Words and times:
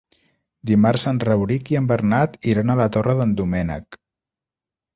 Dimarts 0.69 1.03
en 1.11 1.19
Rauric 1.29 1.69
i 1.75 1.77
en 1.81 1.91
Bernat 1.93 2.41
iran 2.55 2.73
a 2.73 2.79
la 2.81 2.89
Torre 2.99 3.17
d'en 3.23 3.39
Doménec. 3.43 4.03